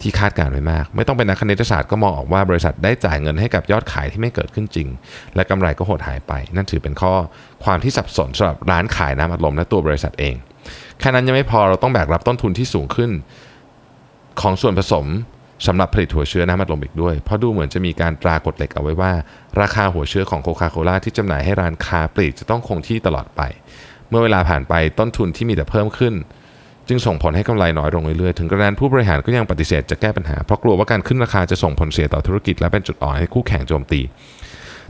[0.00, 4.88] ที่คาดการไว้มาก ไม่ต้องเป็นนักคณิตศาสตร์ก็มองออกว่าบริษัทได้จ่ายเงินให้กับยอดขายที่ไม่เกิดขึ้นจริง
[5.34, 7.12] และกำไรก็หดหายไป นั่นถือเป็นข้อ
[7.64, 10.34] ความที่สับสนสำหรับร้านขายน้ำอัดลมและตัวบริษัทเอง
[10.98, 13.10] แค่นั้นยังไม่พอเราต้องแบกรับต้นทุนที่สูงขึ้น
[14.40, 15.06] ของส่วนผสม
[15.66, 19.12] สำหรับผลิตหัวเชื้อน้ำอัดลมอีกด้วย เพราะดูเหมือนจะมีการตรากฎเหล็กเอาไว้ว่า
[19.60, 23.42] ราคาหัวเชื้อของโคคาโคล่าที่จำหน่ายให้ร้านค้าปลีกจะต้องคงที่ตลอดไป
[24.08, 26.14] เมื่อเวลาผ่านไปต้นทุนที่มีแต่เพิ่มขึ้น
[26.88, 34.00] จึงส่งผลให้กำไรน้อยลงเรื่อยๆ ถึงกระนั้นผู้บริหารก็ยังปฏิเสธจะแก้ปัญหา เพราะกลัวว่าการขึ้นราคาจะส่งผลเสียต่อธุรกิจและเป็นจุดอ่อนให้คู่แข่งโจมตี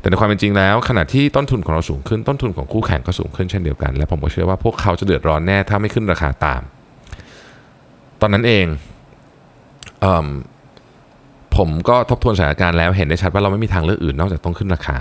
[0.01, 6.63] แต่ในความเป็นจริงแล้ว ขณะที่ต้นทุนของเราสูงขึ้นต้นทุนของคู่แข่งก็สูงขึ้นเช่นเดียวกัน และผมก็เชื่อว่าพวกเขาจะเดือดร้อนแน่ถ้าไม่ขึ้นราคาตาม
[8.21, 8.67] ตอนนั้นเอง
[11.57, 14.99] ผมก็ทบทวนสถานการณ์แล้วเห็นได้ชัดว่าเราไม่มีทางเลือกอื่นนอกจากต้องขึ้นราคา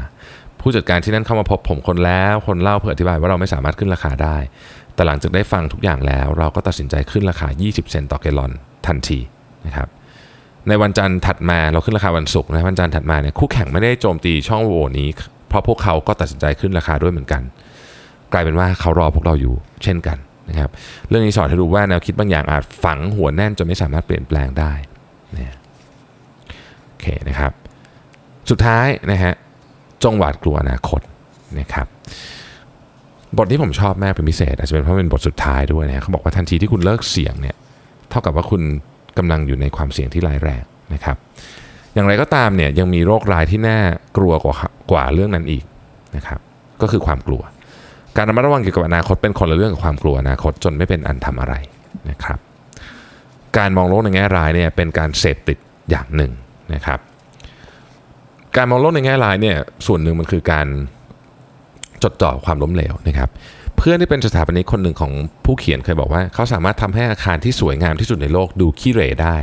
[0.59, 4.37] ผู้จัดการที่นั่นเข้ามาพบผมคนแล้วคนเล่าเพื่ออธิบายว่าเราไม่สามารถขึ้นราคาได้
[4.95, 8.51] แต่หลังจากได้ฟังทุกอย่างแล้ว เราก็ตัดสินใจขึ้นราคา 20 เซนต์ต่อแกลลอน
[8.87, 9.19] ทันที
[9.65, 9.87] นะครับ
[10.67, 15.09] ในวันจันทร์ถัดมาเราขึ้นราคาวันศุกร์นะวันจันทร์ถัดมาเนี่ยคู่แข่งไม่ได้โจมตีช่องโหว่นี้
[15.49, 17.41] เพราะพวกเขาก็ตัดสินใจขึ้นราคาด้วยเหมือนกัน
[18.33, 20.17] กลายเป็นว่าเขารอพวกเราอยู่เช่นกัน
[20.49, 20.69] นะครับ
[21.09, 24.73] เรื่องนี้สอนให้รู้ว่าแนวคิดบางอย่างอาจฝังหัวแน่นจนไม่สามารถเปลี่ยนแปลงได้
[25.37, 25.55] นะ
[27.01, 27.51] เคนะครับ
[28.49, 29.33] สุดท้ายนะฮะ
[30.03, 31.01] จงหวาดกลัวอนาคต
[31.59, 31.87] นะครับ
[33.37, 37.55] บทที่ผมชอบแม่เป็นพิเศษอาจจะเป็นเพราะเป็นบทสุดท้ายด้วยนะเขาบอกว่าทันทีที่คุณเลิกเสี่ยงเนี่ย
[38.09, 38.61] เท่ากับว่าคุณ
[39.17, 41.17] กำลังอยู่ในความเสี่ยงที่ร้ายแรงนะครับ
[41.93, 43.79] อย่างไรก็ตามเนี่ยยังมีโรคร้ายที่น่า
[44.17, 44.55] กลัวกว่า
[44.91, 45.63] กว่าเรื่องนั้นอีก
[46.15, 46.39] นะครับ
[46.81, 47.41] ก็คือความกลัว
[48.17, 51.55] การระมัดระวังเกี่ยวกับอนาคตเป็นคนละเรื่องกับความกลัวอนาคตจนไม่เป็นอันทำอะไร
[52.09, 52.39] นะครับ
[53.57, 55.57] การมองโลกในแง่ร้ายเนี่ยเป็นการเสพติด
[55.89, 56.31] อย่างหนึ่ง
[56.73, 56.99] นะครับ
[58.55, 60.67] การมองโลกในแง่ร้ายเนี่ยส่วนหนึ่งมันคือการ
[62.03, 63.29] จดจ่อความล้มเหลวนะครับ
[63.77, 65.11] เพื่อนที่เป็นสถาปนิกคนหนึ่งของ
[65.45, 69.37] ผู้เขียนเคยบอกว่า เขาสามารถทำให้อาคารที่สวยงามที่สุดในโลกดูขี้เหร่ได้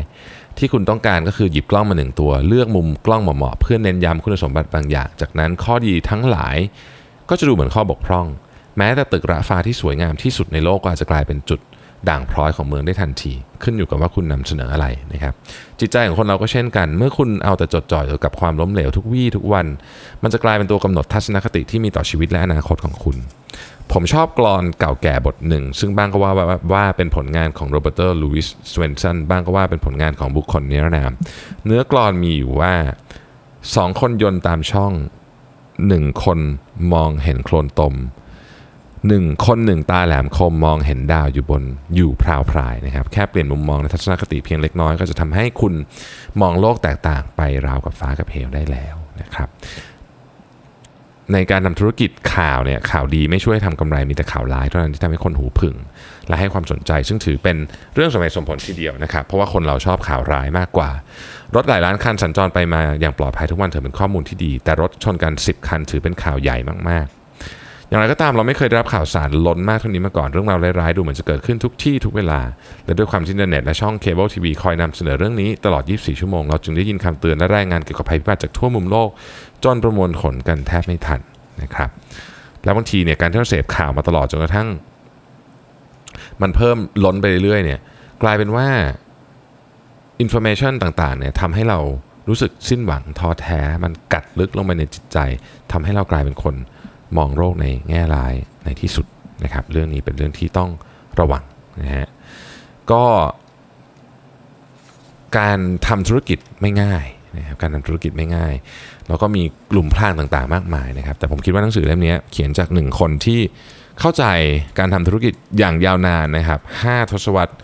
[0.58, 6.56] ที่คุณต้องการก็คือหยิบกล้องมาหนึ่งตัว เลือกมุมกล้องเหมาะๆเพื่อเน้นย้ำคุณสมบัติบางอย่าง จากนั้นข้อดีทั้งหลาย
[7.28, 8.26] ก็จะดูเหมือนข้อบกพร่อง
[8.76, 11.60] แม้แต่ตึกระฟ้าที่สวยงามที่สุดในโลกก็อาจจะกลายเป็นจุด
[12.08, 15.34] ด่างพร้อยของเมืองได้ทันที ขึ้นอยู่กับว่าคุณนำเสนออะไรนะครับ
[15.80, 19.66] จิตใจของคนเราก็เช่นกัน เมื่อคุณเอาแต่จดจ่อยกับความล้มเหลวทุกวี่ทุกวัน
[20.22, 23.16] มันจะกลายเป็นตัวกำหนดทัศนคติที่มีต่อชีวิตและอนาคตของคุณ
[23.92, 31.12] ผมชอบกรอนเก่าแก่บทหนึ่ง ซึ่งบ้างก็ว่าว่าวาเป็นผลงานของโรเบิร์ตลูอิสสเวนสันบ้างก็ว่าเป็นผลงานของบุคคลนิรนาม
[31.64, 32.74] เนื้อกรอนมีอยู่ว่า
[33.76, 34.92] สองคนยนต์ตามช่อง
[35.88, 36.38] หนึ่งคน
[36.92, 37.94] มองเห็นโคลนตม
[39.08, 41.62] หนึ่งคนหนึ่งตาแหลมคมมองเห็นดาวอยู่บน
[41.96, 45.74] อยู่พราวพรายนะครับแค่เปลี่ยนมุมมองในทัศนคติเพียงเล็กน้อยก็จะทำให้คุณ
[46.40, 49.48] มองโลกแตกต่างไปราวกับฟ้ากับเหวได้แล้วนะครับ
[51.32, 55.76] ในการทำธุรกิจข่าวเนี่ยข่าวดีไม่ช่วยทำกำไรมีแต่ข่าวร้ายเท่านั้นที่ทำให้คนหูผึ่ง
[56.28, 57.56] และให้ความสนใจ ซึ่งถือเป็น
[57.94, 60.90] เรื่องสมัยสมผลทีเดียวนะครับ เพราะว่าคนเราชอบข่าวร้ายมากกว่า
[61.54, 66.56] รถหลายล้านคันสัญจรไปมาอย่างปลอดภัยทุกวันถือเป็นข้อมูลที่ดี แต่รถชนกัน 10 คันถือเป็นข่าวใหญ่
[66.90, 67.06] มาก
[67.88, 72.40] อย่างไรก็ตามเราไม่เคยได้รับข่าวสารล้นมากเท่านี้มาก่อนเรื่องราวร้ายๆดูเหมือนจะเกิดขึ้นทุกที่ทุกเวลา
[72.84, 79.08] และด้วยความที่อินเทอร์เน็ตและช่องเคเบิลทีวีคอยนำเสนอเรื่องนี้ตลอด 24 ชั่วโมง เราจึงได้ยินคำเตือนและรายงานเกี่ยวกับภัยพิบัติจากทั่วมุมโลก
[79.64, 81.20] จนประมวลผลกันแทบไม่ทัน
[81.62, 81.90] นะครับ
[82.64, 84.68] แล้วบางทีเนี่ยการที่เราเสพข่าวมาตลอดจนกระทั่ง
[86.42, 87.80] มันเพิ่มล้นไปเรื่อยๆเนี่ย
[88.22, 88.68] กลายเป็นว่า
[90.20, 91.78] information ต่างๆเนี่ยทำให้เรา
[92.28, 95.18] รู้สึกสิ้นหวังท้อแท้ มันกัดลึกลงไปในจิตใจ
[95.72, 96.54] ทำให้เรากลายเป็นคน
[97.16, 99.06] มองโลกในแง่ร้ายในที่สุด
[99.44, 100.70] นะครับ เรื่องนี้เป็นเรื่องที่ต้อง
[101.20, 101.44] ระวัง
[101.82, 102.08] นะฮะ
[102.92, 103.04] ก็
[105.38, 107.04] การทำธุรกิจไม่ง่าย
[107.36, 108.54] นะครับการทำธุรกิจไม่ง่าย
[109.08, 113.40] แล้วก็มีหลุมพรางต่างๆ มากมายนะครับ แต่ผมคิดว่าหนังสือเล่มนี้เขียนจากหนึ่งคนที่
[114.00, 114.24] เข้าใจ
[114.78, 117.54] การทำธุรกิจอย่างยาวนานนะครับ5ทศวรรษ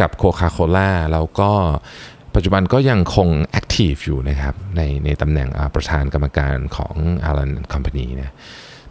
[0.00, 1.50] กับโคคาโคล่าแล้วก็
[2.34, 6.94] ปัจจุบันก็ยังคง active อยู่นะครับในในตำแหน่งประธานกรรมการของ
[7.28, 8.34] Allen Company นะ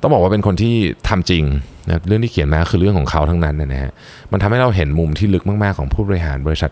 [0.01, 0.75] ต้องบอกว่าเป็นคนที่
[1.09, 1.43] ทำจริง
[1.87, 3.91] นะเรื่องที่เขียนมาคือเรื่องของเขาทั้งนั้นนะฮะ
[4.31, 6.71] มันทำให้เราเห็นมุมที่ลึกมาก ๆ ของผู้บริหารบริษัท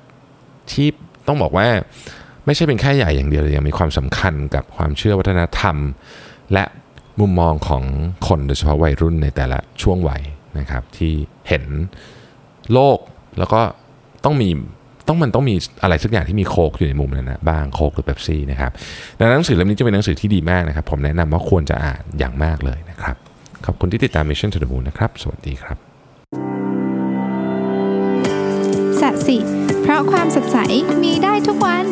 [0.72, 0.88] ที่
[1.28, 1.68] ต้องบอกว่า
[2.46, 5.76] ไม่ใช่เป็นแค่ใหญ่อย่างเดียวเลยยังมีความสำคัญกับความเชื่อวัฒนธรรม
[6.54, 6.64] และ
[7.20, 7.84] มุมมองของ
[8.28, 10.22] คนโดยเฉพาะวัยรุ่นในแต่ละช่วงวัย
[10.60, 11.14] นะครับที่
[11.48, 11.64] เห็น
[12.74, 12.98] โลก
[13.38, 13.62] แล้วก็
[14.24, 14.50] ต้องมี
[15.10, 18.72] ต้องมันต้องมีอะไรสักอย่างที่มีโคกอยู่ในมุมนั้นนะบ้างโคกหรือเบปซี่นะครับ
[19.20, 23.16] ดังนั้นหนังสือเล่มนี้จะเป็นหนังสือที่ดีมากนะครับ ผมแนะนำว่าควรจะอ่านอย่างมากเลยนะครับ
[23.66, 25.78] ขอบคุณที่ติดตาม Mission to the Moon นะครับ สวัสดีครับ
[29.02, 29.38] สัสิ
[29.82, 30.58] เพราะความสดใส
[31.04, 31.86] มีได้ทุกวัน